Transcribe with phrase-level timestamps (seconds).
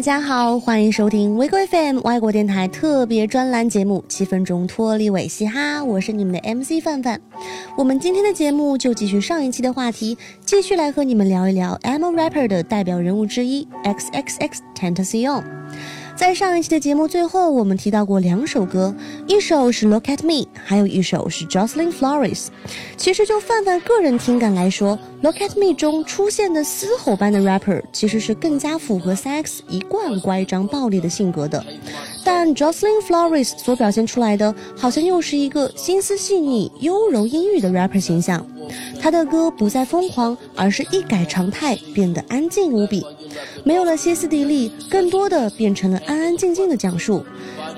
[0.00, 7.20] 大家好，欢迎收听 w e g o FM 外国电台特别专栏节目《七分钟脱离尾嘻哈》，我是你们的 MC 范范。
[7.76, 10.16] 我们今天的节目就继续上一期的话题，
[10.46, 15.44] 继续来和你们聊一聊 M rapper 的代表人物之一 X X X Tentacion。
[16.20, 18.94] 在上一期的节目最后，我们提到过两首歌，
[19.26, 22.48] 一首是 Look at Me，还有一首是 Jocelyn Flores。
[22.98, 31.64] 其实就范范个人听感来说，Look at Me 中出现的嘶吼般的 rapper 其实是更加符合 Sex 一贯乖张暴力的性格的，
[32.22, 38.46] 但 Jocelyn Flores 所表现出来的，好像又是一个心思细腻、优柔阴郁的 rapper 形象。
[39.00, 43.04] 他的歌不再疯狂，而是一改常态，变得安静无比。
[43.64, 47.24] 没有了歇斯底里，更多的变成了安安静静的讲述。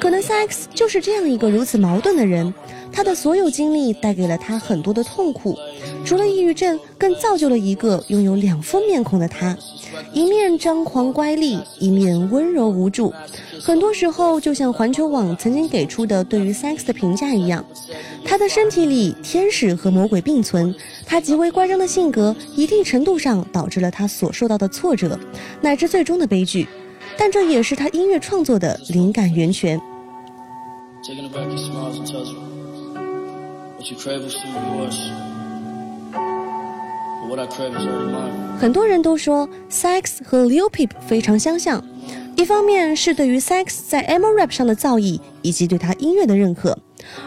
[0.00, 2.52] 可能 Sex 就是这样一个如此矛盾的人，
[2.90, 5.56] 他的所有经历带给了他很多的痛苦，
[6.04, 9.56] 除了抑郁症，更造就了一个拥有两副面孔的他，
[10.12, 13.12] 一面张狂乖戾，一面温柔无助。
[13.60, 17.64] 很多时候，就像环球网曾经给出的对于 Sex 的评价一样，
[18.24, 20.74] 他的身体里天使和魔鬼并存。
[21.04, 25.18] 他极为乖张的性格，一定程度上导致了他所受到的挫折，
[25.60, 26.66] 乃至最终的悲剧。
[27.16, 29.80] 但这也是他音乐创作的灵感源泉。
[38.58, 41.82] 很多人都说 Sex 和 Lil Peep 非常相像。
[42.36, 46.78] 一方面是对于 Sex 在 emo rap 上的造诣以及对他音乐的认可，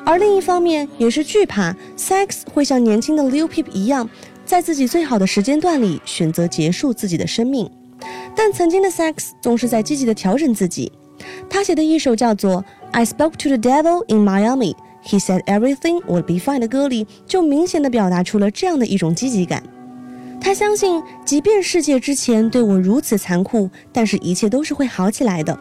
[0.06, 4.10] 而另一方面也是惧怕 Sex 会像年轻的 Lil Peep 一样，
[4.46, 7.70] 在自己最好的时间段里选择结束自己的生命。
[8.36, 10.92] 但曾经的 Sex 总是在积极的调整自己。
[11.50, 14.74] 他写的一首叫做《I Spoke to the Devil in Miami》
[15.06, 19.64] ，He said everything would be fine 的歌里，就明显的表达出了这样的一种积极感。
[20.42, 25.58] 他相信，即便世界之前对我如此残酷，但是一切都是会好起来的。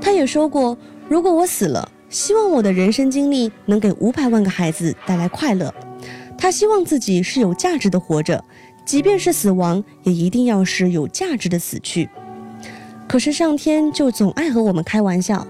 [0.00, 0.76] 他也说过，
[1.08, 5.72] 如果我死了，希望我的人生经历能给五百万个孩子带来快乐。
[6.38, 8.44] 他希望自己是有价值的活着，
[8.84, 12.08] 即便是死亡，也一定要是有价值的死去。
[13.08, 15.46] 可是上天就总爱和我们开玩笑，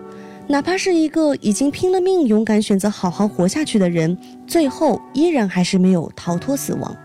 [0.46, 4.16] 哪怕是一个已经拼了命、勇敢选择好好活下去的人，
[4.46, 6.96] 最后依然还是没有逃脱死亡。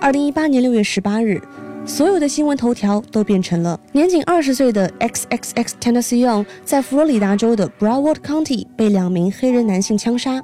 [0.00, 1.40] 二零一八年六月十八日，
[1.86, 10.42] 所有的新闻头条都变成了年仅二十岁的 X X X Tentacion 在佛罗里达州的 Broward County 被两名黑人男性枪杀，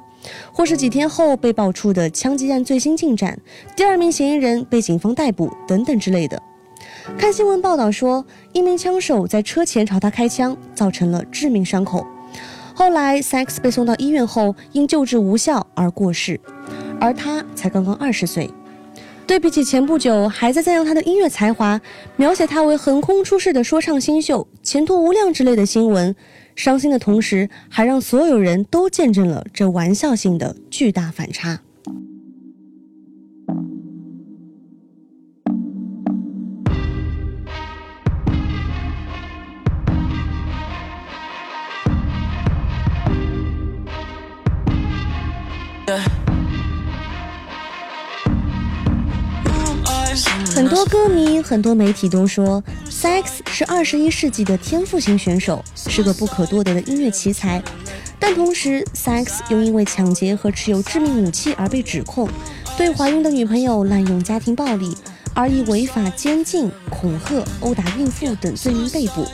[0.53, 3.37] 或是几天后被爆出的枪击案最新进展，
[3.75, 6.41] 第二名嫌疑人被警方逮捕等等之类的。
[7.17, 12.07] 看新闻报道说，一名枪手在车前朝他开枪，造成了致命伤口。
[12.73, 16.39] 后来 Sex 被送到医院后，因救治无效而过世，
[17.01, 18.49] 而他才刚刚二十岁。
[19.25, 21.79] 对比起前不久还在赞扬他的音乐才华，
[22.17, 26.13] 描写他为横空出世的说唱新秀、前途无量之类的新闻，
[26.55, 31.61] 伤心的同时，还让所有人都见证了这玩笑性的巨大反差。
[50.55, 57.61] 很多歌迷、很多媒体都说，Sex 是二十一世纪的天赋型选手，是个不可多得的音乐奇才。
[58.19, 62.29] 但同时，Sex 又因为抢劫和持有致命武器而被指控，
[62.77, 64.95] 对怀孕的女朋友滥用家庭暴力，
[65.33, 69.25] 而以违法监禁、恐吓、殴打孕妇等罪名被捕。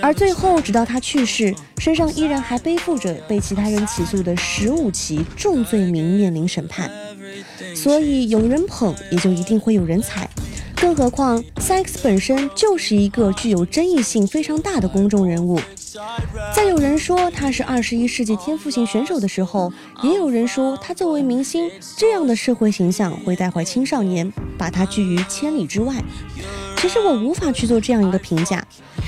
[0.00, 6.90] 而最后，直到他去世，身上依然还背负着被其他人起诉的十五起重罪名面临审判。
[7.76, 10.28] 所以，有人捧，也就一定会有人踩。
[10.84, 15.58] 更何况，Sex 本身就是一个具有争议性非常大的公众人物。
[16.54, 25.94] 在有人说他是二十一世纪天赋型选手的时候，也有人说他作为明星这样的社会形象会带坏青少年，把他拒于千里之外。
[26.76, 28.62] 其实我无法去做这样一个评价，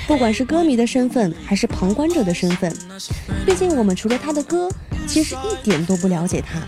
[0.07, 2.75] 不管是歌迷的身份还是旁观者的身份，
[3.45, 4.67] 毕竟我们除了他的歌，
[5.05, 6.59] 其实一点都不了解他。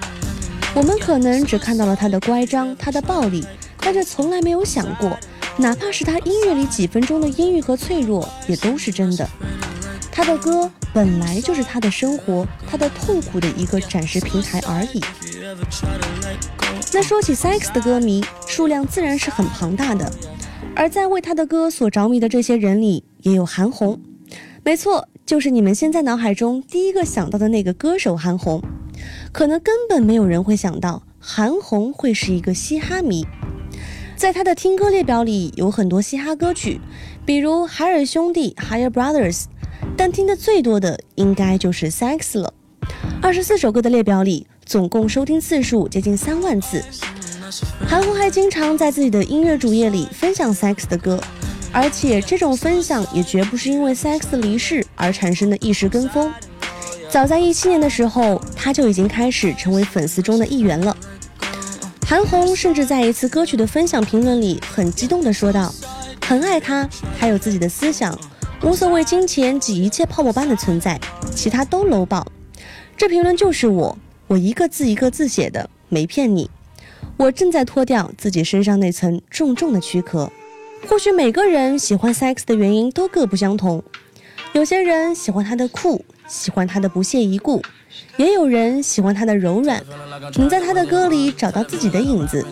[0.75, 3.43] 我们可能只看到了他的乖张，他的暴力。
[3.89, 5.17] 他却从来没有想过，
[5.57, 9.27] 哪怕是他音乐里几分钟的阴郁和脆弱，也都是真的。
[10.11, 15.01] 他的歌本来就是他的生活，他的痛苦的一个展示平台而已。
[16.93, 20.11] 那说起 Sex 的歌迷数量自然是很庞大的，
[20.75, 23.99] 而在为他的歌所着迷的这些人里，也有韩红。
[24.63, 28.61] 没错，就是你们现在脑海中第一个想到的那个歌手韩红。
[29.31, 33.25] 可能根本没有人会想到，韩红会是一个嘻哈迷。
[34.19, 36.81] 在他的听歌列表里有很多嘻哈歌曲，
[37.25, 39.45] 比如海尔兄弟 （Higher Brothers），
[39.95, 42.53] 但听的最多的应该就是 Sex 了。
[43.21, 46.83] 二十四首歌的列表里，总共收听次数接近三万次。
[47.87, 51.17] 韩红还经常在自己的音乐主页里分享 Sex 的歌，
[51.71, 56.29] 而且这种分享也绝不是因为 Sex 离世而产生的一时跟风。
[57.09, 60.97] 早在一七年的时候，他就已经开始成为粉丝中的一员了。
[62.09, 65.71] 韩红甚至在一次歌曲的分享评论里，很激动地说道
[66.25, 66.89] ：“很爱他，
[67.19, 68.19] 他有自己的思想，
[68.63, 70.99] 无所谓金钱及一切泡沫般的存在，
[71.35, 72.25] 其他都搂爆。”
[72.97, 73.95] 这评论就是我，
[74.25, 76.49] 我一个字一个字写的，没骗你。
[77.15, 80.31] 我正在脱掉自己身上那层重重的躯壳。
[80.87, 83.83] 或许每个人喜欢 Sex 的原因都各不相同，
[84.53, 87.61] 有些人喜欢他的酷，喜欢他的不屑一顾，
[88.17, 89.81] 也有人喜欢他的柔软，
[90.35, 92.45] 能在他的歌里找到自己的影子。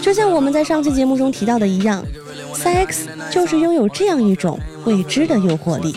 [0.00, 2.02] 就像我们在上期节目中提到的一样
[2.54, 5.94] ，Sex 就是拥有这样一种未知的诱惑力。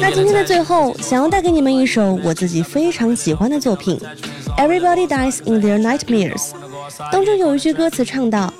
[0.00, 3.98] 那今天的最后，想要带给你们一首我自己非常喜欢的作品
[4.56, 6.50] 《Everybody Dies in Their Nightmares》，
[7.10, 8.52] 当中有一句歌词唱到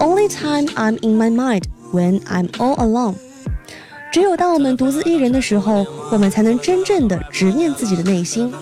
[0.00, 1.62] ：“Only time I'm in my mind
[1.92, 3.14] when I'm all alone。”
[4.12, 8.52] 只有当我们独自一人的时候，我们才能真正的直面自己的内心。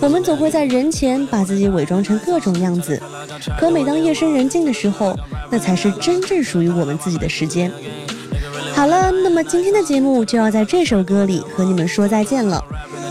[0.00, 2.98] 我们总会在人前把自己伪装成各种样子，
[3.60, 5.14] 可每当夜深人静的时候，
[5.50, 7.70] 那才是真正属于我们自己的时间。
[8.74, 12.64] 好了，那么今天的节目就要在这首歌里和你们说再见了。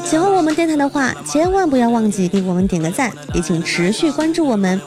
[0.04, 4.82] 喜欢我们电台的话，千万不要忘记给我们点个赞，也请持续关注我们。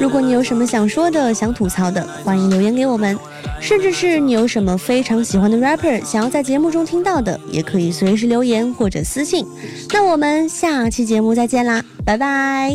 [0.00, 3.16] 如果你有什么想说的、想吐槽的，欢迎留言给我们。
[3.60, 9.46] 甚至是你有什么非常喜欢的 rapper，想要在节目中听到的，也可以随时留言或者私信。
[9.92, 12.74] 那我们下期节目再见啦，拜拜。